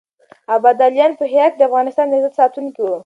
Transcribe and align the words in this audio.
ابدالیان 0.55 1.11
په 1.19 1.25
هرات 1.31 1.51
کې 1.55 1.59
د 1.59 1.63
افغانستان 1.69 2.05
د 2.09 2.13
عزت 2.17 2.33
ساتونکي 2.39 2.81
وو. 2.83 2.95